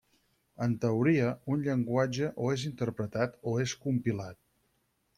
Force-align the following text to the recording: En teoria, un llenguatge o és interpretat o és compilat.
En 0.65 0.71
teoria, 0.85 1.27
un 1.57 1.61
llenguatge 1.67 2.31
o 2.47 2.51
és 2.57 2.65
interpretat 2.73 3.39
o 3.53 3.57
és 3.67 3.79
compilat. 3.87 4.45